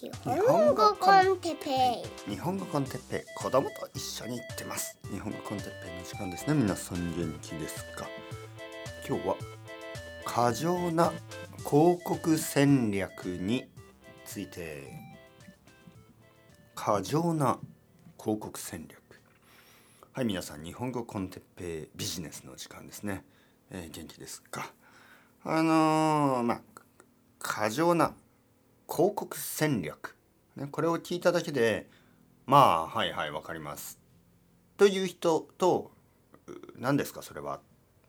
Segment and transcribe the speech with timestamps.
[0.00, 0.12] 日
[0.46, 2.30] 本語コンテッペイ。
[2.30, 4.96] 日本語コンテッペイ子供と一緒に行ってます。
[5.10, 6.54] 日本語コンテッペイの時間ですね。
[6.54, 8.06] 皆さん元気ですか？
[9.08, 9.34] 今日は
[10.24, 11.12] 過剰な
[11.68, 13.64] 広告戦略に
[14.24, 14.84] ついて。
[16.76, 17.58] 過剰な
[18.20, 19.02] 広告戦略。
[20.12, 23.24] はい皆さん日本語コンテッペイビジネスの時間ですね、
[23.72, 24.72] えー、元気ですか？
[25.42, 26.60] あのー、まあ
[27.40, 28.14] 過剰な
[28.90, 30.16] 広告戦略、
[30.56, 31.88] ね、これを聞いただけで
[32.46, 33.98] まあはいはい分かります。
[34.76, 35.90] という人と
[36.76, 37.60] 何ですかそれは、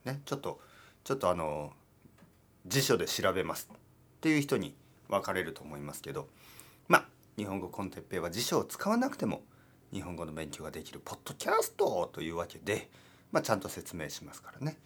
[0.04, 0.60] ね、ちょっと
[1.04, 1.72] ちょっとあの
[2.66, 3.68] 辞書で調べます。
[3.72, 3.76] っ
[4.20, 4.74] ていう人に
[5.08, 6.28] 分かれると思いますけど。
[6.88, 7.04] まあ
[7.36, 9.42] 日本語コンテッペイは辞書を使わなくても
[9.92, 12.90] 日本語の勉強ができるポッドキャストというわけで、
[13.32, 14.76] まあ、ちゃんと説明しますからね。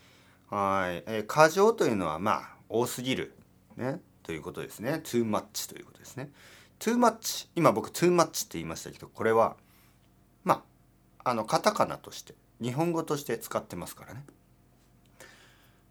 [0.51, 3.35] はい、えー、過剰というのはまあ多すぎる、
[3.77, 5.01] ね、ということですね。
[5.05, 6.31] too much ということですね。
[6.81, 9.57] too much 今僕 too much って言いましたけどこれは
[10.43, 10.65] ま
[11.23, 14.25] ああのカタカナとして日本語として使ってますからね。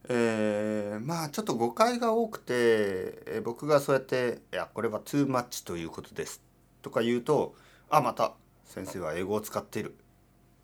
[0.10, 6.42] えー、まあちょっと誤解が多くて、えー、僕がそうやって「いやこれは too much ということです」
[6.82, 7.56] とか言うと
[7.90, 8.34] 「あまた
[8.66, 9.96] 先生は英語を使っている」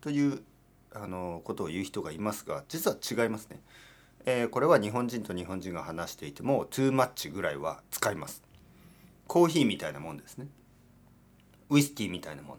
[0.02, 0.42] という
[0.92, 3.62] あのことを言う人がいますが実は違いますね。
[4.26, 8.42] えー、これは日本人と日本人が話していても too much ぐらいは使います。
[9.26, 10.48] コーヒーみたいなもんですね。
[11.70, 12.58] ウイスキーみたいなもん。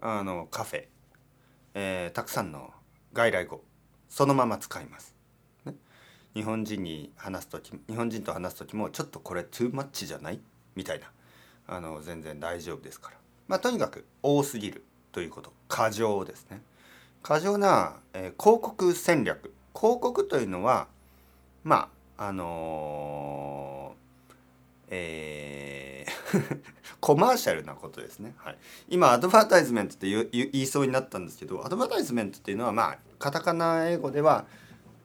[0.00, 0.84] あのカフェ、
[1.74, 2.72] えー、たくさんの
[3.12, 3.62] 外来語。
[4.08, 5.14] そのまま使います、
[5.64, 5.74] ね、
[6.34, 10.40] 日本人に話す時日本人と話す時もちょっとこれ too much じゃない？
[10.74, 11.10] みたいな。
[11.68, 13.16] あの全然大丈夫ですから。
[13.48, 15.52] まあとにかく多すぎるということ。
[15.68, 16.60] 過剰ですね。
[17.22, 19.52] 過剰な、えー、広告戦略。
[19.76, 20.88] 広告というのは
[21.64, 26.16] まああのー、えー
[27.00, 28.56] コマーシャルなことですね、はい、
[28.88, 34.46] 今アドバタイズメントって言いそうになったんですけどアドバタイズメントっていうのはまあカタカナ英語では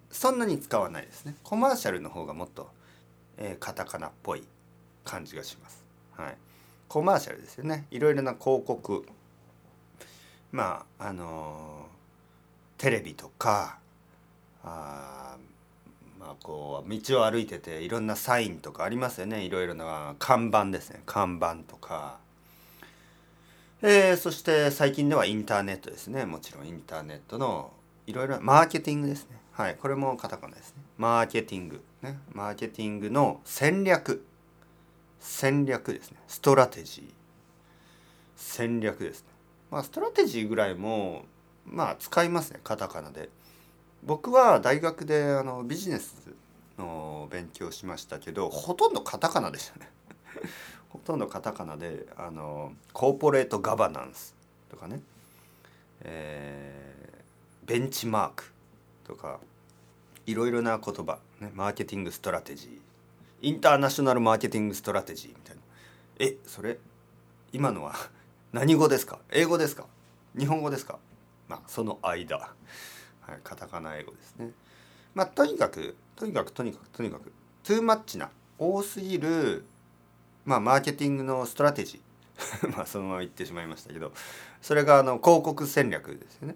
[0.09, 1.35] そんなに使わないですね。
[1.41, 2.69] コマーシャルの方がもっと、
[3.37, 4.45] えー、カタカナっぽい
[5.05, 5.85] 感じがします、
[6.17, 6.37] はい、
[6.89, 7.85] コマーシャルですよね。
[7.91, 9.05] いろいろな広告。
[10.51, 13.79] まああのー、テレビとか
[14.63, 15.37] あ
[16.19, 19.43] まあこう道を歩いてていろんなサインとかありますよね。
[19.43, 21.01] いろいろな看板ですね。
[21.05, 22.19] 看板とか、
[23.81, 26.25] えー、そして最近ではインターネットですね。
[26.25, 27.71] もちろんインターネットの
[28.05, 29.37] いろいろマーケティングですね。
[29.51, 30.83] はいこれもカタカナですね。
[30.97, 31.83] マーケティング。
[32.01, 32.19] ね。
[32.33, 34.25] マーケティングの戦略。
[35.19, 36.17] 戦略ですね。
[36.27, 37.13] ストラテジー。
[38.35, 39.27] 戦略ですね。
[39.71, 41.25] まあストラテジーぐらいも
[41.65, 42.59] まあ使いますね。
[42.63, 43.29] カタカナで。
[44.03, 46.15] 僕は大学であのビジネス
[46.77, 49.89] の勉強しましたけどほとんどカタカナでしたね。
[50.89, 54.35] ほとんどカタカナであのコーポレートガバナンス
[54.69, 55.01] とかね、
[56.01, 58.51] えー、ベンチマーク
[59.05, 59.39] とか
[60.25, 62.79] いろいろな言葉、ね、マーケティングストラテジー。
[63.47, 65.61] インターナショナルマーケティングストラテジーみたいな。
[66.19, 66.77] えそれ
[67.53, 67.95] 今のは
[68.51, 69.19] 何語ですか？
[69.31, 69.85] 英語ですか？
[70.37, 70.99] 日本語ですか？
[71.47, 72.53] まあその間。
[73.21, 74.51] はい、カタカナ英語ですね。
[75.13, 77.31] まあとにかくとにかくとにかくとにかく
[77.63, 79.65] too much な多すぎる
[80.45, 84.11] まあマーケティングのストラテジー まあそのまま言ってしまいましたけど
[84.61, 86.55] それがあの広告戦略ですよね。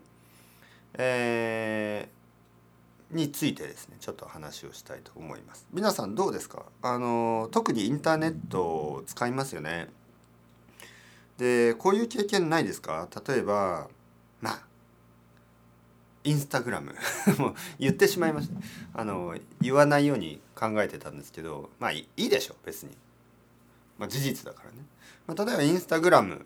[0.98, 5.68] えー、についてですねちょっと話をしたいと思います。
[5.74, 6.66] 皆さんどうですか？
[6.82, 9.90] あの特にインターネットを使いますよね。
[11.38, 13.10] でこういう経験ないですか？
[13.28, 13.90] 例えば
[16.26, 16.94] インスタグラム。
[17.38, 18.56] もう言ってしまいました。
[19.00, 22.98] あの言わないように考えてたんですけどまあいいでしょ別に、
[23.98, 24.78] まあ、事実だからね、
[25.28, 26.46] まあ、例えばインスタグラム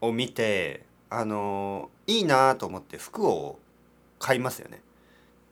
[0.00, 3.58] を見てあのいいなと思って服を
[4.18, 4.82] 買いますよね。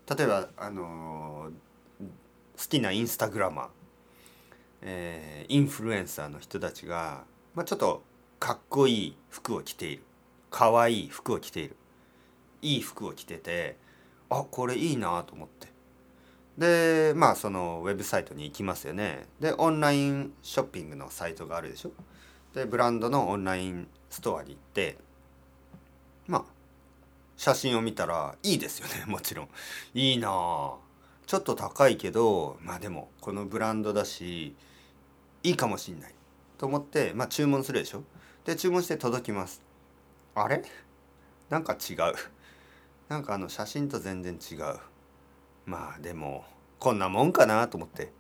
[0.09, 1.51] 例えばあの
[2.57, 3.69] 好きなインスタグラマー、
[4.83, 7.25] えー、インフルエンサーの人たちが、
[7.55, 8.03] まあ、ちょっと
[8.41, 10.03] かっこいい服を着ている。
[10.51, 11.77] かわいい服を着ている。
[12.63, 13.77] いい服を着てて
[14.31, 15.69] あこれいいなと思って。
[16.59, 19.27] でまあそのウェブサイトに行きますよね。
[19.41, 21.93] でオンラインショッピングのサイトがあるでしょ。
[22.53, 24.99] でブランドのオンラインストアに行って
[26.27, 26.45] まあ
[27.37, 29.05] 写真を見たらいいですよね。
[29.07, 29.49] もちろん。
[29.95, 30.29] いいな
[31.27, 34.57] ちょっと高いけどまあでもこのブランドだし
[35.45, 36.15] いいかもしんない。
[36.59, 38.03] と思ってまあ注文するでしょ。
[38.45, 39.63] で注文して届きます。
[40.35, 40.65] あれ？
[41.51, 41.97] なんか違う。
[43.09, 44.59] なんかあの写真と全然違う。
[45.67, 46.45] まあでも
[46.79, 48.13] こんなもんかなと思って。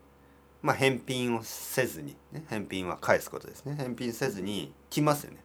[0.61, 3.75] まあ返品をせずに、ね、返品は返すことですね。
[3.76, 5.38] 返品せずに来ますよね。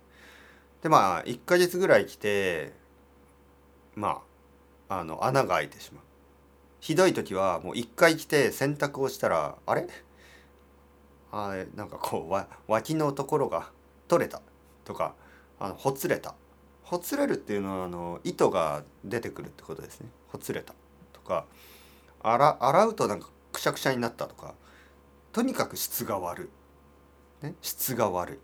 [0.81, 2.73] でまあ1ヶ月ぐらい来て
[3.95, 4.21] ま
[4.89, 6.03] ああの穴が開いてしまう。
[6.79, 9.87] ひどい時はもう1回来て洗濯をしたらあれ？
[11.31, 13.69] あなんかこうわ脇のところが
[14.07, 14.41] 取れた
[14.83, 15.15] とか
[15.59, 16.35] あのほつれた。
[16.83, 20.09] ほつれるっていうのはあの糸が出てくるってことですね。
[20.27, 20.73] ほつれた
[21.11, 21.45] とか
[22.21, 24.53] 洗洗うとなんかくしゃくしゃになったとか
[25.31, 26.49] とにかく質が悪
[27.41, 28.39] い、ね、質が悪い。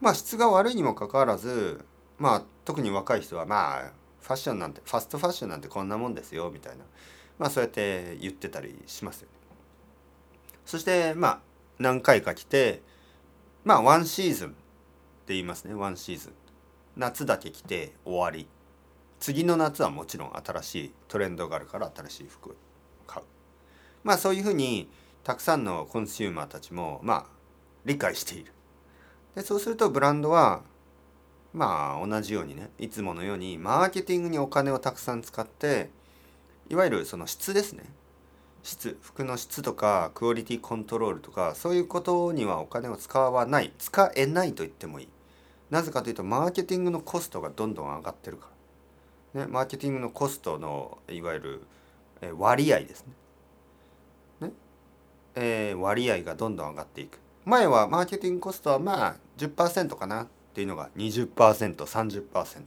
[0.00, 1.84] まあ質が悪いにもかかわらず
[2.18, 6.84] まあ特に若い人はまあファッションなんてファストファッションなんてこんなもんですよみたいな。
[7.38, 9.28] まあそうやって言ってたりしますよ
[10.64, 11.40] そしてまあ
[11.78, 12.80] 何回か来て
[13.64, 14.50] まあワンシーズンっ
[15.26, 15.74] て言いますね。
[15.74, 16.32] ワンシーズン。
[16.96, 18.46] 夏だけ着て終わり。
[19.20, 22.56] 次の夏はもちろん新しいトレンドがあるから新しい服
[23.06, 23.26] 買う。
[24.02, 24.88] まあそういうふうに
[25.22, 27.24] たくさんのコンシューマーたちもまあ
[27.84, 28.52] 理解している。
[29.34, 30.62] でそうするとブランドは
[31.52, 35.90] まあ同じようにねいつものようにマーケティングにお金をたくさん使って
[36.68, 37.84] いわゆるその質ですね。
[38.62, 45.08] 質服の質とかクオリティコントロールとかそういうことにはお金を使わない使えないと言ってもいい。
[45.70, 48.48] なぜかというとマーケティングのコストがどんどん上がってるか
[49.34, 51.62] ら、ね、マーケティングのコストのいわゆる
[52.38, 53.04] 割合です
[54.40, 54.46] ね。
[54.48, 54.52] ね、
[55.34, 57.18] えー、割合がどんどん上がっていく。
[57.44, 62.62] 前はマーケティングコストはまあ10%かなっていうのが 20%30%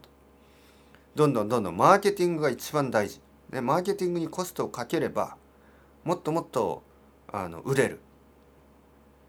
[1.16, 3.20] どんどんどんどんマーケティングが一番大事、
[3.50, 5.36] ね、マーケティングにコストをかければ
[6.04, 6.84] もっともっと
[7.32, 8.00] あの売れる。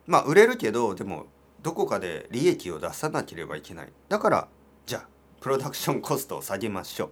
[0.06, 1.26] まあ売れるけどでも
[1.62, 3.92] どこかで利益を出さなければいけない。
[4.08, 4.48] だから
[4.86, 5.08] じゃあ
[5.40, 7.08] プロダクションコストを下げましょう、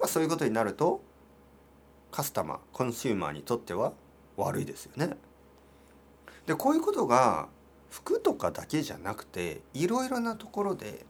[0.00, 1.02] まあ、そういうことになると
[2.10, 3.92] カスタマーコンシューマーにとっては
[4.36, 5.16] 悪いですよね。
[6.46, 7.48] でこういうことが
[7.90, 11.04] 服とかだけじゃなくていろいろなところで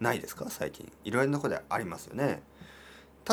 [0.00, 0.50] ないですか？
[0.50, 0.92] 最近。
[1.04, 2.42] いろいろなところでありますよね。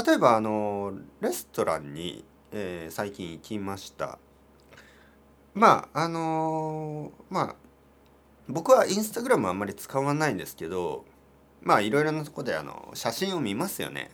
[0.06, 4.18] 例えばあのレストランに、えー、最近行きました。
[5.54, 7.56] まああの、まあ
[8.47, 11.05] 僕はインスタグラムあんまり使わないんですけど
[11.61, 14.11] まあいろいろなとこであの写真を見ますよね。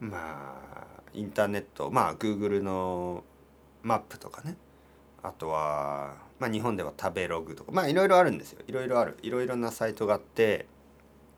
[0.00, 3.24] まあインターネットまあ Google の
[3.82, 4.56] マップとかね。
[5.22, 8.60] あとは、まあ、日本では食べログとかまあいろいろあるんですよ。
[8.68, 9.16] いろいろある。
[9.22, 10.66] いろいろなサイトがあって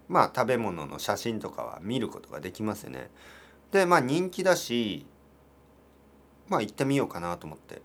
[0.08, 3.10] まあ食べ物の写真とかは見ることができますよね。
[3.70, 5.06] でまあ人気だし
[6.48, 7.80] まあ行ってみようかなと思って。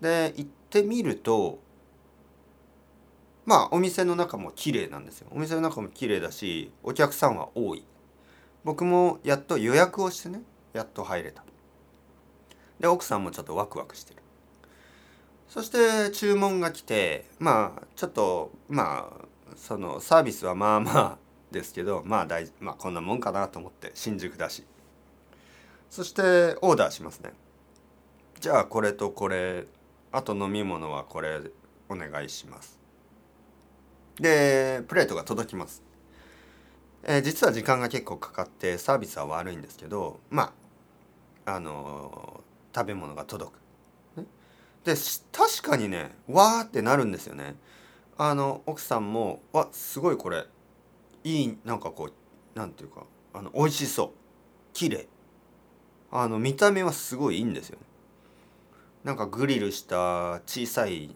[0.00, 1.58] で行ってみると
[3.46, 5.28] まあお店の中も綺麗なんですよ。
[5.30, 7.84] お店の中も綺麗だしお客さんは多い。
[8.64, 10.42] 僕もやっと予約をしてね
[10.72, 11.44] やっと入れた。
[12.80, 14.22] で奥さんもちょっとワクワクしてる。
[15.48, 19.26] そして注文が来てまあちょっとまあ
[19.56, 21.18] そのサービスはまあまあ
[21.50, 24.64] ですけどまあ大まあこんなもんかなと思って新宿だし。
[25.90, 27.32] そしてオーダーしますね。
[28.40, 29.66] じゃあこれとこれ
[30.10, 31.40] あと飲み物はこれ
[31.88, 32.83] お願いします。
[34.20, 35.82] でプレートが届きます、
[37.02, 40.52] えー、実は時間が結構かかってサービスは悪いんですけどま
[41.46, 43.52] ああのー、食べ物が届
[44.14, 44.26] く、ね、
[44.84, 44.94] で
[45.32, 47.56] 確かにねわーってなるんですよね。
[48.16, 50.46] あの奥さんも「わすごいこれ
[51.24, 54.10] いいなんかこうなんていうかあの美味しそう。
[54.72, 55.08] 綺麗。
[56.10, 57.84] あの見た目はすごいいいんですよね。
[59.02, 61.14] なんかグリルした小さい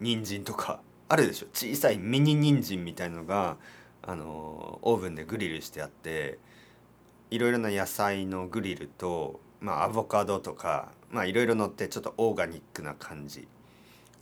[0.00, 1.46] 人参とかあるでしょ？
[1.52, 3.56] 小さいミニ人参みたいのが
[4.02, 6.38] あのオーブンでグリルしてあって
[7.30, 13.48] いろいろな野菜のグリルと、まあ、アボカドとか、まあ、いろいろ乗ってちょっとオーガニックな感じ。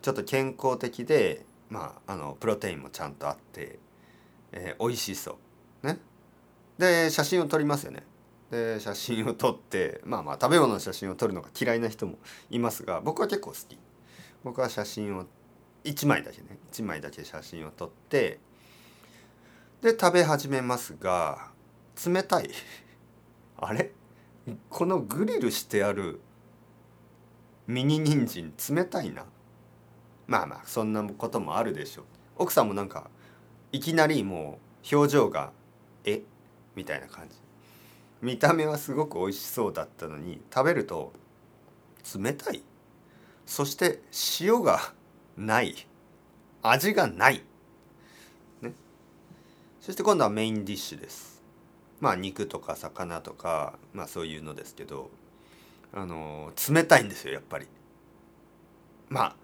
[0.01, 3.79] ちょっと健康的で、まあ、あのプロテインもちゃんとあって、
[4.53, 5.39] えー、美味しそ
[5.83, 5.87] う。
[5.87, 5.99] ね？
[6.79, 8.03] で写真を撮りますよね。
[8.51, 12.19] で写真を撮ってまあまあ食べ物の写真を撮るのが嫌いな人も
[12.51, 13.79] いますが僕は結構好き。
[14.45, 15.25] 僕は写真を
[15.85, 18.41] 1枚だけね1枚だけ写真を撮って
[19.83, 21.51] で食べ始めますが
[22.05, 22.51] 冷たい。
[23.59, 23.93] あれ？
[24.71, 26.21] このグリルしてある
[27.67, 29.27] ミニ人参冷たいな。
[30.27, 32.05] まあまあそんなこともあるでしょう。
[32.37, 33.11] 奥さんもなんか
[33.73, 34.59] いきなりも
[34.91, 35.53] う表情が
[36.05, 36.23] 「え？
[36.75, 37.37] みたいな感じ。
[38.23, 41.13] 見た目はすごく美味しそうだったのに食べると
[42.19, 42.63] 冷たい。
[43.45, 44.01] そして
[44.41, 44.95] 塩が
[45.37, 45.87] ない。
[46.63, 47.43] 味がない、
[48.63, 48.73] ね、
[49.81, 51.43] そして今度はメインディッシュです。
[52.01, 55.11] まあ肉とか魚とかまあそういうのですけど
[55.93, 57.67] あの冷たいんですよやっぱり。
[59.09, 59.37] まあ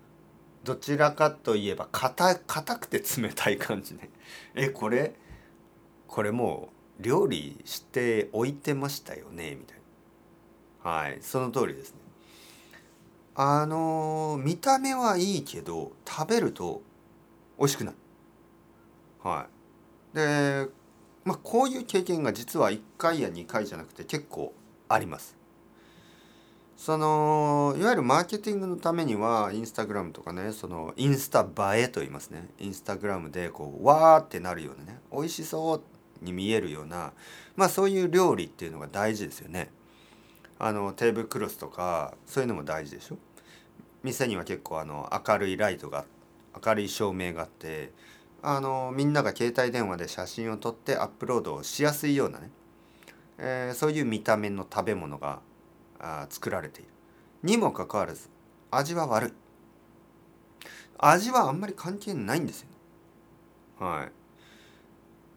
[0.65, 4.11] どちらかといえば硬硬くて冷たい感じね。
[4.55, 5.15] えこれ
[6.07, 9.79] これもう料理しておいてましたよねみたい
[10.85, 10.91] な。
[10.91, 11.99] はいその通りですね。
[13.35, 16.83] あの見た目はいいけど食べると
[17.59, 17.95] 美味しくない。
[19.23, 19.47] は
[20.13, 20.17] い。
[20.17, 20.69] で
[21.25, 24.55] まあこういう経験が実は1回や2回じゃなくて結構
[24.89, 25.37] あります。
[26.77, 31.47] そのいわゆるマーケティングのためにはインスタグラムとかねそのインスタ
[31.77, 32.49] 映えと言いますね。
[32.59, 35.83] インスタグラムでこうわーってなるようなね美味しそう
[36.25, 37.13] に見えるような
[37.55, 39.71] まあそういう料理っていうのが大事ですよね。
[40.63, 43.17] あのテーブルクロスとかそういうのも大事でしょ？
[44.03, 46.05] 店には結構あの明るいライトが
[46.65, 47.93] 明るい照明があって
[48.43, 52.51] あのみんなが携帯電話で写真を撮ってアップロードをしやすいようなね、
[53.39, 55.41] えー、そういう見た目の食べ物が
[55.99, 56.91] あ作られている。
[57.43, 58.29] にもかかわらず
[58.71, 59.33] 味は悪い。
[60.99, 62.69] 味はあんまり関係ないんですよ
[63.81, 63.87] ね。
[63.87, 64.13] はい。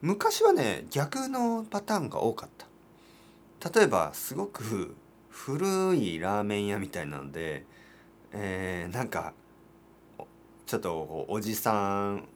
[0.02, 2.68] 昔はね逆のパターンが多かった。
[3.80, 4.96] 例えばすごく
[5.34, 7.66] 古いラーメン屋みたいなので
[8.32, 9.34] えー、なんか
[10.66, 12.28] ちょっとおじさん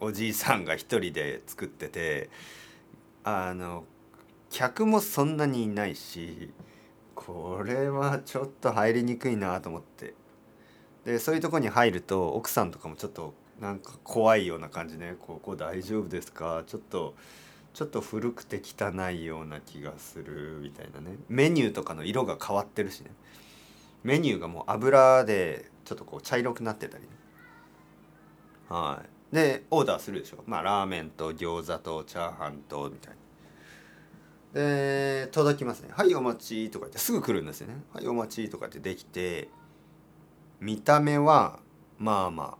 [0.00, 2.28] おじいさんが一人で作ってて
[3.24, 3.84] あの
[4.50, 6.50] 客もそんなにいないし
[7.14, 10.14] これはちょっと入りにくいなと思って
[11.04, 17.14] でそういうとこに入ると奥さんとかもちょっとなんか怖いような感じね「ここ大丈夫ですか?」ちょっと
[17.76, 21.18] ちょっと古くて汚いような気がするみたいなね。
[21.28, 23.10] メニューとかの色が変わってるしね。
[24.02, 27.10] メニューがもう油でちょっとこう茶色くなってたりね。
[28.70, 29.34] はい。
[29.34, 30.42] でオーダーするでしょ。
[30.46, 33.14] まあラーメンと餃子とチャーハンとみたい
[34.54, 34.58] な。
[34.58, 39.50] で届きますね「はいお待ち」とか言ってすぐ来るんですよね「はいお待ち」とかってできて
[40.60, 41.60] 見た目は
[41.98, 42.56] まあま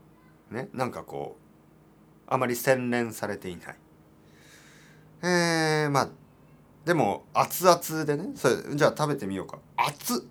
[0.53, 3.79] あねなんかこうあまり洗練されていない。
[5.29, 6.09] えー、まあ
[6.85, 8.31] でも熱々でね。
[8.37, 9.59] それじゃあ食べてみようか。
[9.77, 10.29] 熱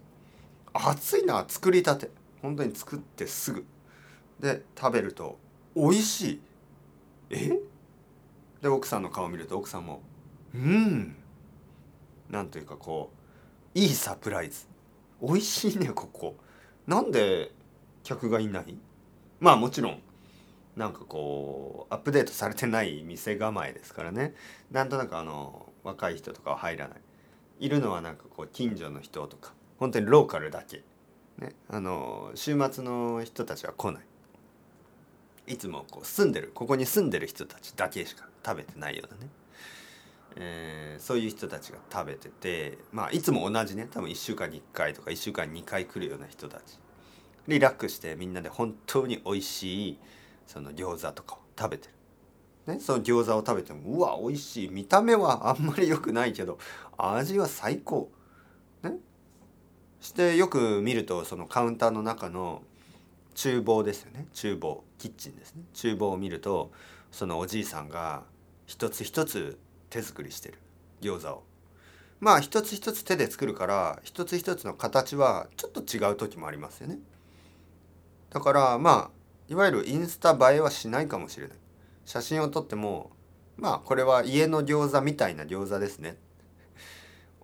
[0.73, 2.09] 熱いな作りたて。
[2.41, 3.65] 本当に作ってすぐ。
[4.39, 5.37] で食べると
[5.75, 6.41] 美味しい。
[7.31, 7.59] え？
[8.61, 10.01] で奥さんの顔見ると奥さんも
[10.53, 11.15] うん。
[12.29, 13.11] なんというかこ
[13.75, 14.65] ういいサプライズ。
[15.21, 16.37] 美味しいねここ。
[16.87, 17.51] なんで
[18.03, 18.77] 客がいない？
[19.41, 19.99] まあもちろん
[20.75, 24.33] なんかこうアップデートされてない店構えですからね。
[24.71, 26.97] なんとなくあの若い人とかは入らない。
[27.59, 29.53] いるのはなんかこう近所の人とか。
[29.77, 30.83] 本当にローカルだけ、
[31.37, 34.03] ね、あの週末の人たちは来ない。
[35.47, 36.51] いつもこう住んでる。
[36.53, 39.29] ここに住んでる人たちだけしか食べてないようなね、
[40.37, 42.77] えー、そういう人たちが食べてて。
[42.91, 43.87] まあいつも同じね。
[43.89, 46.79] 多分1週間に1回とか1週間に2回来るような人たち。
[47.47, 49.97] リラックスしてみんなで本当に美味しい
[50.47, 51.93] その餃子とかを食べてる。
[52.73, 54.69] ね、その餃子を食べてもうわ美味しい。
[54.69, 56.57] 見た目は あんまり良くないけど
[56.97, 58.11] 味は最高。
[58.83, 58.97] ね、
[59.99, 62.63] してよく見るとそのカウンターの中の
[63.35, 64.27] 厨房ですよね。
[64.33, 65.63] 厨房キッチンですね。
[65.73, 66.71] 厨房を見ると
[67.11, 68.23] そのおじいさんが
[68.65, 69.59] 一つ一つ
[69.89, 70.59] 手作りしてる。
[71.01, 71.43] 餃子を。
[72.19, 76.99] まあ一つ一つ手で作るから一つ一つの形はちょっと違う時もありますよね。
[78.29, 79.14] だからまあ
[79.47, 81.57] いわゆるインスタ映えはしないかもしれない。
[82.05, 83.11] 写真を撮っても
[83.57, 86.17] まあこれは家の餃子みたいな餃子ですね。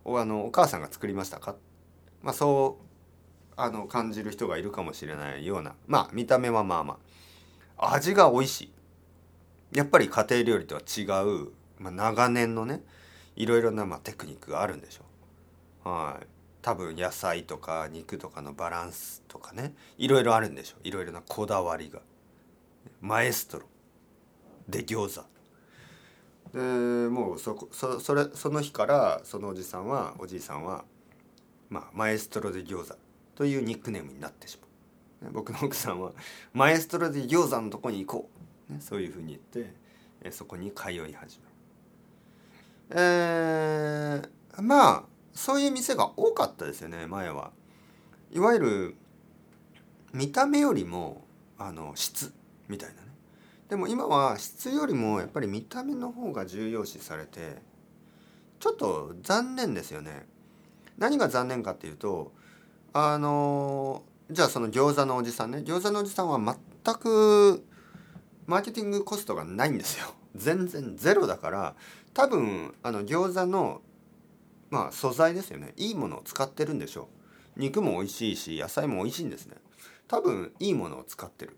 [0.04, 1.56] おあのお母さんが作りましたか？
[2.22, 2.86] まあそう
[3.56, 5.76] あの感じる人がいるかもしれないような。
[5.88, 6.98] まあ見た目はまあま
[7.78, 7.94] あ。
[7.94, 8.62] 味が美味し
[9.74, 9.78] い。
[9.78, 12.84] やっぱり家庭料理とは違う、まあ、長年のね
[13.36, 15.04] いろいろなまあテクニックがあるんでしょ
[15.86, 15.90] う。
[15.90, 16.28] はい。
[16.62, 20.78] 多分野菜とか肉とかのバランスとかねいろいろあるんでしょ。
[20.84, 22.02] ういろいろなこだわりが。
[23.00, 23.66] マエストロ。
[24.68, 25.26] で餃子。
[26.54, 26.60] で
[27.10, 30.84] もうそこそそれその日からそのおじさんはおじいさんは
[31.70, 32.98] まあマエストロで餃子。
[33.36, 34.68] というニックネームになってしま
[35.30, 35.32] う。
[35.32, 36.14] 僕の奥さんは
[36.54, 38.30] 「マエストロで餃子のとこに行こ
[38.70, 39.66] う」ね、そういうふうに言っ
[40.30, 41.52] てそこに通い始める。
[42.90, 45.04] えー、まあ
[45.34, 47.52] そういう店が多かったですよね前は。
[48.32, 48.96] いわゆる
[50.14, 51.26] 見た目よりも
[51.58, 52.34] あの質
[52.68, 53.08] みたいなね。
[53.70, 57.62] でも今は質よりもやっぱり見た目の方が重要視されて
[58.60, 60.26] ちょっと残念ですよね。
[60.98, 62.34] 何が残念かっていうと
[62.94, 65.60] あのじゃあその餃子のおじさんね。
[65.60, 66.40] 餃子のおじさんは
[66.84, 67.64] 全く
[68.48, 70.14] マーケティングコストがないんですよ。
[70.36, 71.76] 全然ゼロだから
[72.14, 73.82] 多分あの餃子の
[74.72, 75.74] まあ素材ですよね。
[75.78, 77.10] いいものを使ってるんでしょ
[77.58, 77.60] う。
[77.60, 79.58] 肉も美味しいし野菜も美味しいんですね。
[80.08, 81.58] 多分いいものを使ってる。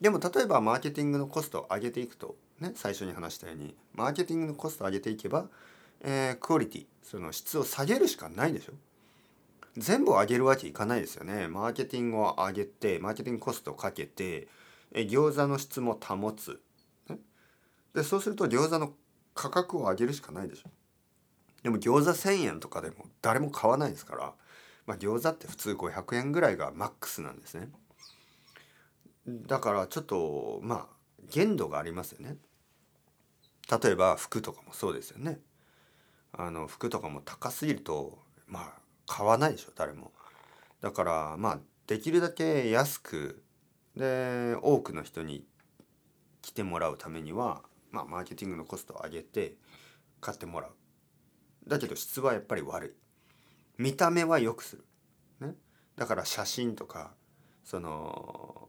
[0.00, 5.46] でも例えばマーケティングのコストを上げていくとね最初に話したようにマーケティングのコストを上げていけば、
[6.00, 8.72] えー、クオリティその質を下げるしかないでしょ。
[9.76, 11.48] 全部を上げるわけいかないですよね。
[11.48, 14.48] マーケティングを上げてマーケティングコストをかけて、
[14.92, 16.60] えー、餃子の質も保つ、
[17.10, 17.18] ね、
[17.94, 18.92] でそうすると餃子の
[19.34, 20.70] 価格を上げるしかないでしょ。
[21.66, 24.34] でも餃子1,000円とかでも誰も買わないですから、
[24.86, 27.70] まあ、餃子って普通500円ぐらいがマックスなんですね。
[29.26, 30.86] だからちょっとまあ
[31.28, 32.36] 限度がありますよね。
[33.82, 35.40] 例えば服とかもそうですよね。
[36.30, 38.72] あの服とかも高すぎるとまあ
[39.08, 40.12] 買わないでしょ誰も。
[40.80, 41.58] だからまあ
[41.88, 43.42] できるだけ安く
[43.96, 45.44] で多くの人に
[46.42, 49.56] 来てもらうためにはまあマーケティングのコストを上げて
[50.20, 50.70] 買ってもらう。
[51.66, 52.86] だけど質はやっぱり悪
[53.78, 53.82] い。
[53.82, 54.84] 見た目は良くする、
[55.40, 55.54] ね、
[55.96, 57.12] だから写真とか
[57.64, 58.68] その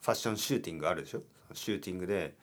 [0.00, 1.22] ファッションシューティングあるでしょ？
[1.52, 2.34] シューティングで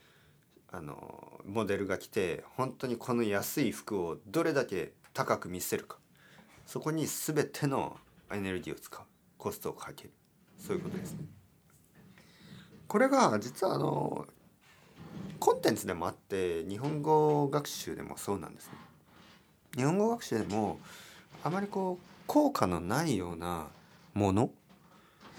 [0.71, 5.97] あのモデルが来て本当にこの安い服をどれだけ高く見せるか。
[6.65, 7.97] そこに全ての
[8.31, 9.01] エネルギーを使う。
[9.37, 10.11] コストをかける。
[10.57, 11.25] そういうことですね。
[12.87, 14.27] これが実はあの
[15.39, 18.73] コンテンツでもあって日本語学習でもそうなんですね。
[19.75, 20.79] 日本語学習でも
[21.43, 23.67] あまりこう効果のないような
[24.13, 24.49] もの、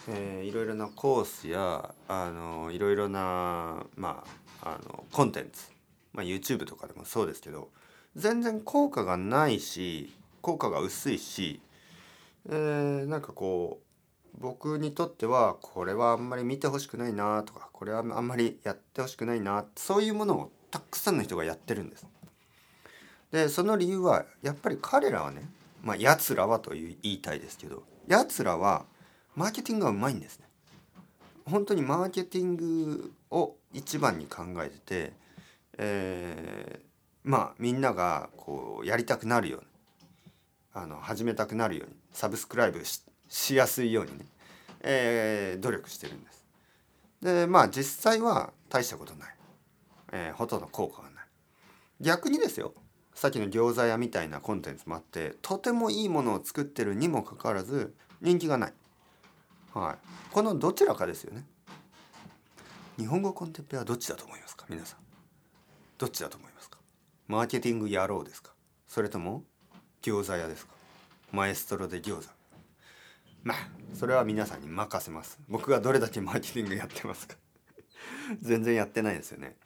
[0.08, 4.24] えー、いろいろなコースやあのいろいろな、ま
[4.62, 5.70] あ、あのコンテンツ、
[6.14, 7.68] まあ、YouTube とかでもそうですけど
[8.16, 11.60] 全然効果がないし効果が薄いし、
[12.48, 22.06] えー、なんかこう僕にとってはこれはあんまり見てほしくないなとかこれはあんまりやってほしくないなそういうものをたくさんの人がやってるんです。
[23.32, 25.42] でその理由はやっぱり彼らはね
[25.82, 28.84] まあやつらはという言いたいですけどやつらは
[29.34, 30.44] マーケティングがうまいんですね。
[31.46, 35.12] 本当にマーケティングを一番に考えてて、
[35.78, 36.80] えー、
[37.24, 39.66] まあみんながこうやりたくなるように
[40.74, 42.82] あの始めたくなるようにサブスクライブ
[43.28, 44.26] しやすいようにね、
[44.82, 46.44] えー、努力してるんです。
[47.22, 49.34] でまあ実際は大したことない、
[50.12, 51.24] えー、ほとんど効果がない。
[52.00, 52.74] 逆にですよ
[53.14, 58.72] さっきの餃子屋みたいなコンテンツもあってとてもいいものを作ってるにもかかわらず人気がない、
[59.74, 59.96] はい、
[60.32, 61.44] このどちらかですよね。
[62.98, 64.66] 日本語コンテッペはどっちだと思いますか？
[64.68, 64.98] 皆さん。
[65.98, 66.78] どっちだと思いますか？
[67.26, 68.52] マーケティング野郎ですか？
[68.86, 69.44] それとも
[70.02, 70.72] 餃子屋ですか？
[71.32, 72.28] マエストロで餃子。
[73.42, 73.56] まあ
[73.94, 75.38] それは皆さんに任せます。
[75.48, 77.36] 僕がどれだけマーケティングやってますか。
[78.40, 79.56] 全然やってないですよね。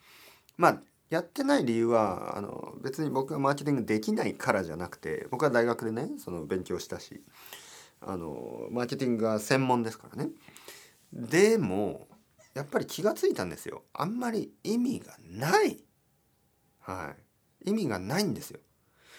[0.57, 7.21] まあやってない理由はあの別に僕がマーケティングできないからじゃなくて僕は大学でねその勉強したし
[8.01, 10.31] あのマーケティングが専門ですからね。
[11.13, 12.07] でも
[12.53, 13.83] やっぱり気が付いたんですよ。
[13.93, 15.77] あんまり意味がない。
[16.79, 17.13] は
[17.63, 17.69] い。
[17.69, 18.59] 意味がないんですよ。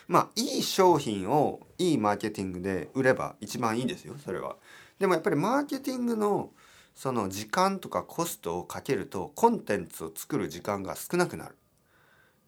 [0.06, 4.56] まあいい商品をいいマーケティングで売れば一番いいですよそれは。
[4.98, 6.50] でもやっぱりマーケティングの
[6.94, 11.56] その時間とかコストをかけるとコンテンツを作る時間が少なくなる。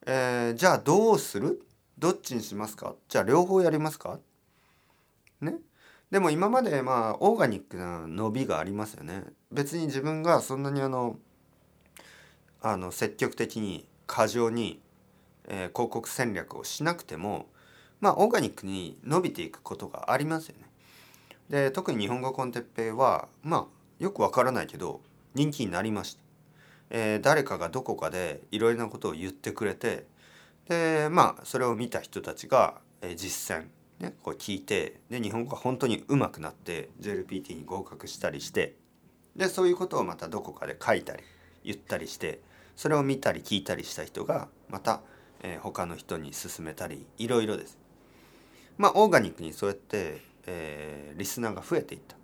[0.06, 1.62] えー、じゃあどうする？
[1.98, 2.94] どっちにしますか？
[3.08, 4.18] じゃあ両方やりますか？
[5.40, 5.56] ね？
[6.10, 9.24] でも今までまあオーガニックな伸びがありますよね。
[9.52, 11.16] 別に自分がそんなにあの
[12.62, 14.80] あの積極的に過剰に、
[15.46, 17.46] えー、広告戦略をしなくても
[18.00, 20.66] まあオーガニックに伸びていくことがありますよね。
[21.48, 23.64] で特に日本語コンテッペイはまあ
[23.98, 25.00] よくわからないけど
[25.34, 26.22] 人気になりました。
[26.90, 30.07] えー、誰かがどこかでいろいろなことを言ってくれて
[30.68, 33.66] でまあそれを見た人たちが、えー、実践、
[34.00, 38.74] ね、こう聞いてで日本語が本当にうまくなって JLPT に合格したりして
[39.37, 41.22] でそういうことをまたどこかで書いたり
[41.64, 42.40] 言ったりして
[42.76, 45.00] それを見たり聞いたりした人がまた、
[45.42, 47.79] えー、他の人に勧めたりいろいろです。
[48.79, 52.16] まあオーガニックにそうやって、えー、リスナーが増えていった。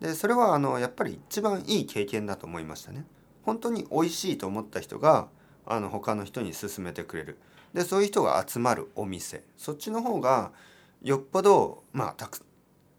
[0.00, 3.04] でそれはあのやっぱり一番いい経験だと思いましたね。
[3.44, 5.28] 本当に美味しいと思った人が
[5.66, 7.38] あの他の人に勧めてくれる。
[7.72, 9.42] でそういう人が集まるお店。
[9.56, 10.52] そっちの方が
[11.02, 12.40] よっぽどまあたく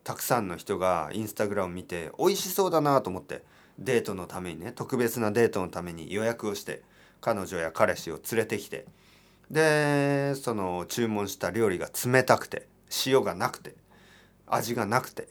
[0.03, 3.43] たくさんの人がインスタグラム見て美味しそうだなと思って
[3.79, 6.83] デートのためにね特別なデートのために予約をして
[7.21, 8.85] 彼女や彼氏を連れてきて
[9.49, 12.67] でその注文した料理が冷たくて
[13.07, 13.75] 塩がなくて
[14.45, 15.27] 味がなくて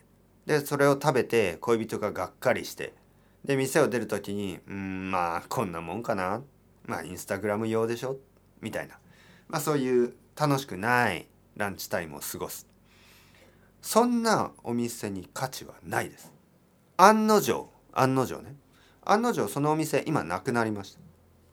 [0.46, 2.92] でそれを食べて恋人ががっかりして
[3.44, 6.42] で店を出る時にうんまあこんなもんかな。
[6.86, 8.16] まあインスタグラム用でしょ。
[8.60, 8.98] みたいな、
[9.48, 11.26] まあ、そういう楽しくない
[11.56, 12.66] ランチタイムを過ごす。
[13.82, 16.32] そんなお店に価値はないです。
[16.96, 17.68] 案の定。
[17.92, 18.56] 案の定ね。
[19.04, 20.96] 案の定そのお店今なくなりまし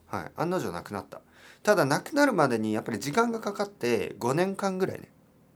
[0.08, 0.16] た。
[0.16, 0.30] はい。
[0.36, 1.20] 案の定なくなった。
[1.62, 5.10] ただなくなるまでにやっぱり時間がかかって5年間ぐらいね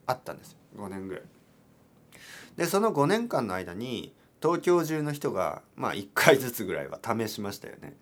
[0.07, 0.59] あったんですよ。
[0.77, 1.25] 5年ぐらい。
[2.57, 4.15] でその5年間の間に
[4.47, 7.97] 東京中の人がまあ1回ずつぐらいは試しましたよね。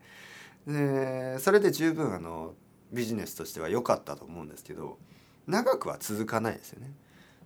[0.67, 2.53] でそれで十分あの
[2.93, 4.99] ビジネスとしては良かったと思うんですけど
[5.47, 6.93] 長くは続かないですよね。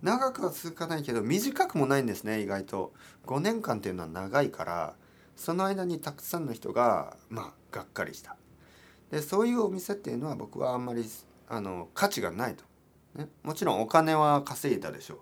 [0.01, 2.93] 長くは続かないけど短くもないんですね意外と。
[3.25, 4.95] 5年間っていうのは長いから
[5.37, 8.35] その間にたくさんの人がまあがっかりした。
[9.11, 11.05] でそういうお店っていうのは僕はあんまり
[11.47, 12.65] あの価値がないと、
[13.15, 15.17] ね、もちろんお金は稼いだでしょう。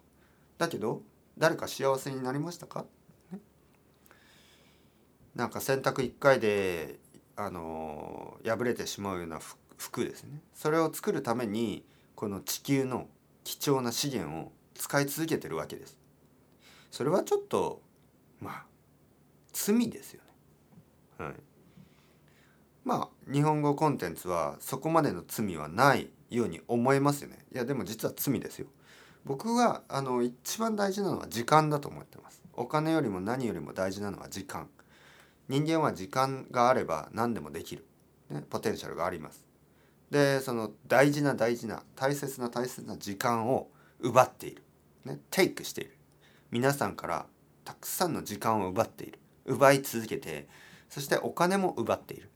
[0.57, 1.03] だけど
[1.37, 2.85] 誰か幸せになりましたか、
[5.37, 6.97] なんか洗濯1回で
[7.35, 9.39] あの破れてしまうような
[9.77, 10.41] 服ですね。
[10.55, 13.07] それを作るためにこの地球の
[13.43, 15.95] 貴重な資源を使い続けてるわけです。
[16.89, 17.83] それはちょっと
[18.41, 18.65] まあ
[19.53, 20.21] 罪ですよ
[21.19, 21.25] ね。
[21.25, 21.33] はい。
[22.83, 22.95] ま
[23.27, 27.45] あ日本語コンテンツはそこまでの罪はないように思えますよね。
[27.53, 28.65] いやでも実は罪ですよ。
[29.23, 32.41] 僕はあの一番大事なのは時間だと思ってます。
[32.53, 34.67] お金よりも何よりも大事なのは時間。
[35.49, 37.85] 人間は時間があれば何でもできる、
[38.29, 39.45] ね、ポテンシャルがあります。
[40.11, 44.63] でその大事な大事な大切な大切な時間を奪っている、
[45.05, 45.97] ね、テイクしている。
[46.51, 47.25] 皆さんから
[47.65, 49.19] たくさんの時間を奪っている。
[49.45, 50.47] 奪い続けて
[50.89, 52.29] そしてお金も奪っている。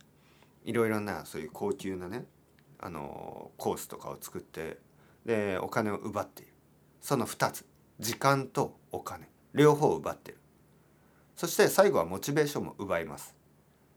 [0.64, 2.26] いろいろなそういう高級なね
[2.80, 4.78] あのコースとかを作って
[5.26, 6.54] でお金を奪っている。
[7.02, 7.66] その2つ。
[8.00, 9.30] 時間とお金。
[9.54, 10.41] 両方を奪ってる。
[11.42, 13.34] そして最後はモチベーションも奪います。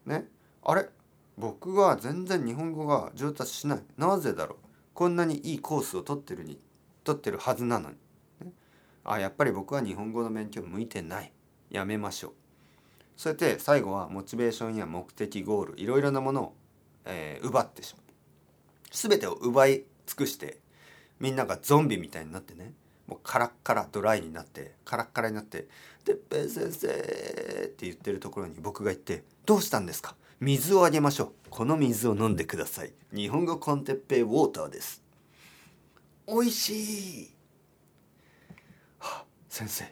[0.07, 0.25] ね。
[0.63, 0.89] あれ？
[1.37, 3.83] 僕は全然日本語が上達しない。
[3.97, 4.57] なぜだろう？
[4.95, 6.59] こんなにいいコースを取ってるに
[7.03, 7.97] 取ってるはずなのに、
[8.43, 8.51] ね、
[9.03, 11.31] あやっぱり僕は日本語の勉強向いてない。
[11.69, 12.31] やめましょう。
[13.15, 16.55] そうやって最後はモチベーションや目的ゴールいろいろなものを、
[17.05, 18.05] えー、奪ってしまう。
[18.89, 20.57] 全てを奪い尽くして
[21.19, 22.73] みんながゾンビみたいになってね。
[23.07, 25.67] もうカラッカラドライになってカラッカラになって
[26.03, 30.15] 「てっぺん先生」って言ってるところに僕が言って「どうしたんですか？
[30.39, 31.33] 水をあげましょう。
[31.49, 32.93] この水を飲んでください。
[33.13, 35.01] 日本語コンテッペイウォーターです。
[36.27, 37.35] 美味しい、
[38.99, 39.85] はあ、先生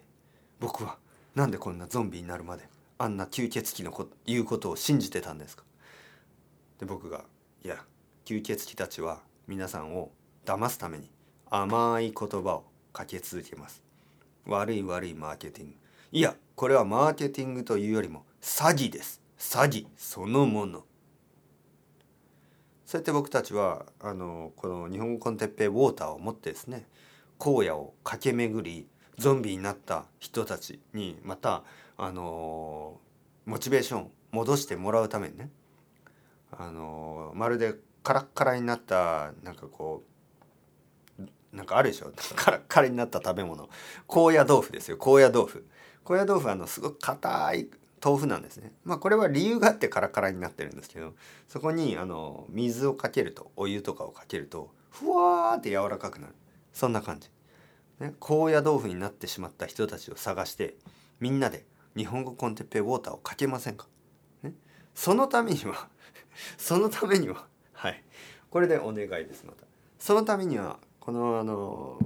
[0.59, 0.97] 僕は
[1.35, 5.63] なんでこんなゾンビになるまであんな吸血鬼のこ言うことを信じてたんですか？
[6.79, 7.25] で僕が
[7.63, 7.85] いや
[8.25, 10.11] 吸血鬼たちは皆さんを
[10.45, 11.09] 騙すために
[11.49, 13.83] 甘い言葉をかけ続けます。
[14.45, 15.75] 悪い悪いマーケティング。
[16.11, 19.21] いやこれはマーケティングというよりも詐欺です。
[19.37, 20.85] 詐欺そのもの。
[22.85, 26.85] そうやって僕たちはあのこの日本語コンテッペイウォーターを持ってですね
[27.39, 31.63] 荒野を駆け巡りゾンビになった人たちにまた
[31.97, 32.99] あの
[33.45, 35.49] モチベーションを戻してもらうためにね
[36.51, 40.12] あのまるでカラッカラになったなんかこう
[41.53, 42.11] なんかあるでしょ？
[42.35, 43.69] カラカラになった食べ物。
[44.07, 44.97] 高野豆腐ですよ。
[44.97, 45.65] 高野豆腐。
[46.03, 47.69] 高野豆腐はあのすごく硬い
[48.03, 48.73] 豆腐なんですね。
[48.83, 51.13] まあこれは理由があってカラカラになってるんですけど
[51.47, 56.33] そこにあの水をかけるとお湯とかをかけるとふわーって柔らかくなる。
[56.73, 57.29] そんな感じ、
[57.99, 60.75] ね、高野豆腐になってしまった人たちを探して
[61.19, 63.87] みんなで日本語コンテッペウォーターをかけませんか、
[64.41, 64.53] ね、
[64.95, 65.87] そのためには
[66.57, 68.03] そのためにははい。
[68.49, 69.65] これでお願いですまた。
[69.99, 71.99] そのためにはこのあの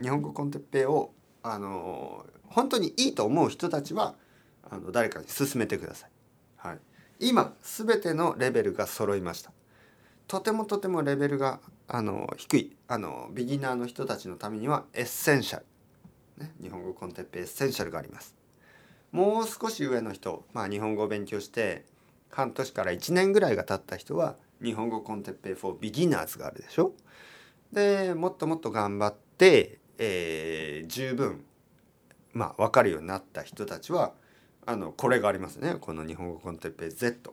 [0.00, 1.10] 日本語コンテッペイを
[1.42, 4.14] あの本当にいいと思う人たちは
[4.70, 6.10] あの誰かに勧めてください。
[6.56, 6.78] はい、
[7.18, 9.50] 今全てのレベルが揃いました。
[10.28, 15.58] とてもとてもレベルがあの低いあのビギナーの人たちのためにはエッセンシャ
[16.38, 18.36] ル、ね、日本語 con Teppei エッセンシャルがあります。
[19.10, 21.84] もう少し上の人、まあ、日本語を勉強して
[22.30, 26.92] 半年から1年ぐらいが経った人は日本語コンテッペイ for beginners があるでしょ？
[27.72, 31.44] でもっともっと頑張って、えー、十分
[32.32, 34.12] まあ分かるようになった人たちは
[34.66, 35.76] あのこれがありますね。
[35.80, 37.32] この日本語コンテッペ Z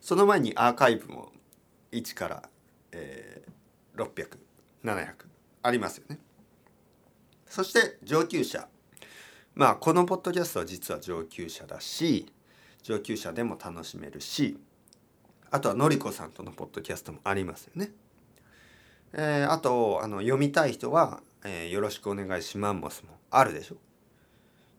[0.00, 1.32] その前にアーカイブも
[1.92, 2.48] 1から、
[2.92, 4.32] えー、
[4.84, 5.14] 600700
[5.62, 6.18] ありますよね。
[7.46, 8.68] そして上級者。
[9.54, 12.32] まあこのポッドキャストは実は上級者だし
[12.82, 14.56] 上級者でも楽しめるし
[15.50, 17.90] あとはのりこさんとのポッドキャストもありますよね。
[19.12, 23.76] えー、あとあの読みたい人は、えー「よろしくお願いしマンモス」もあるでしょ？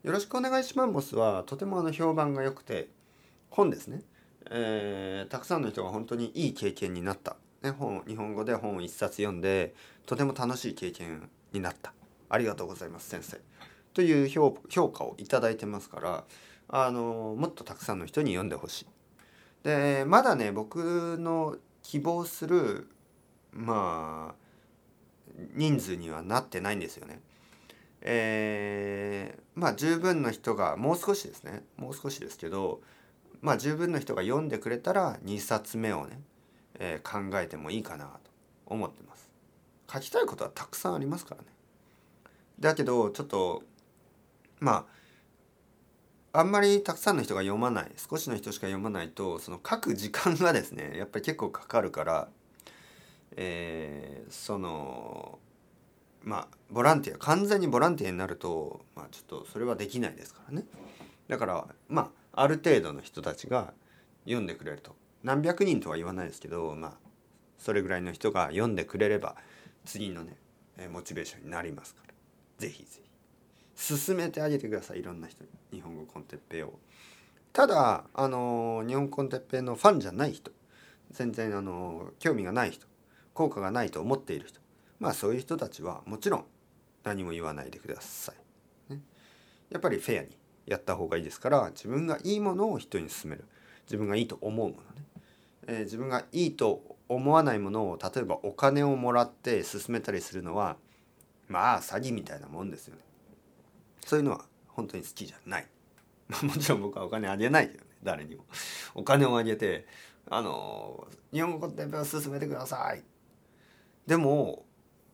[0.02, 2.88] よろしくお願いしマンモスはとてもあの評判が良くて
[3.50, 4.02] 本ですね、
[4.50, 9.74] えー、たくさんの人が本当にいい経験になった、ね、本日本語で本を一冊読んで
[10.06, 11.92] とても楽しい経験になった
[12.28, 13.38] ありがとうございます先生
[13.92, 14.52] という評
[14.88, 16.24] 価を頂いてますから
[16.68, 18.86] あのもっとたくさんの人に読んでほしい。
[19.64, 22.88] でまだね僕の希望する
[23.52, 24.50] まあ
[25.54, 27.20] 人数にはなってないんですよね。
[28.02, 32.80] えー、まあ十分の人がもう少しですねもう少しですけど
[33.42, 36.20] まあ十分の人が読んでくれたら2冊目をね、
[36.78, 38.10] えー、考えてもいいかなと
[38.66, 39.30] 思ってます。
[39.92, 41.48] 書きたいことはたくさんありますからね。
[42.58, 43.62] だけどちょっと
[44.60, 45.00] まあ
[46.32, 52.28] あんまりたくさんの人が読まない少しの人しか読まないとその書く時間がですねやっぱり結構かかるから、
[53.36, 55.38] えー、その
[56.22, 60.64] まあボランティア完全にボランティアになると、まあ、ちょっとそれはできないですからね。
[61.28, 63.72] だからまあある程度の人たちが
[64.24, 64.94] 読んでくれると。
[65.22, 66.92] 何百人とは言わないですけどまあ
[67.58, 69.36] それぐらいの人が読んでくれれば
[69.84, 70.36] 次のね
[70.90, 72.14] モチベーションになりますから。
[72.58, 73.10] ぜひぜひ。
[73.74, 75.00] 進めてあげてください。
[75.00, 75.50] いろんな人に。
[75.72, 76.78] 日本語コンテッペイを。
[77.52, 80.50] ただあの日本コンテッペイのファンじゃない人。
[81.10, 82.86] 全然あの興味がない人。
[83.40, 84.60] 効果がないと思っている人。
[84.98, 86.44] まあそういう人たちはもちろん
[87.04, 88.34] 何も言わないでくださ
[88.90, 89.00] い、ね、
[89.70, 93.46] やっぱりフェアにやった方がいいですから自分がいいものを人に勧める。
[93.86, 95.06] 自分がいいと思うものね、
[95.68, 100.76] えー、自分がいいと思わないものを例えばお金をもらって勧めたりするのは
[101.48, 103.00] まあ詐欺みたいなもんですよね。
[104.04, 105.66] そういうのは本当に好きじゃない。
[106.44, 108.44] もちろん僕はお金あげないけどね誰にも。
[108.94, 109.86] お金をあげて
[110.28, 113.09] あの日本語コンテンツを進めてください。
[114.06, 114.64] でも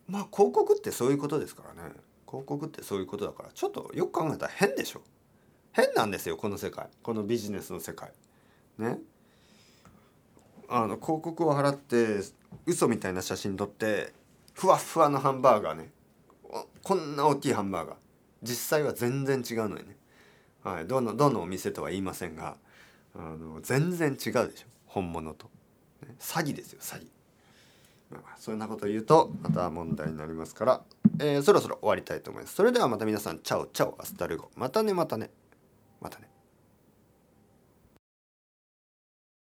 [0.06, 1.92] まあ広告ってそういうことですからね。
[2.26, 5.02] 広告ってそういうことだからちょっとよく考えたら変でしょ。
[5.72, 6.88] 変なんですよこの世界。
[7.02, 8.12] このビジネスの世界。
[8.78, 8.98] ね。
[10.68, 12.20] あの広告を払って
[12.66, 14.12] 嘘みたいな写真撮って
[14.54, 15.90] ふわふわのハンバーガーね。
[16.82, 17.96] こんな大きいハンバーガー。
[18.42, 19.96] 実際は全然違うのにね、
[20.62, 22.56] はい、どのどのお店とは言いませんが
[23.14, 24.66] あの全然違うでしょ。
[24.86, 25.50] 本物と、
[26.02, 27.15] ね、詐欺ですよ詐欺。
[28.38, 30.82] そんなこと言うとまた問題になりますから、
[31.18, 32.54] えー、そろそろ終わりたいと思います。
[32.54, 34.50] それではまた皆さん chao chao hasta luego。
[34.56, 35.30] またねまたね。
[36.00, 36.25] またね。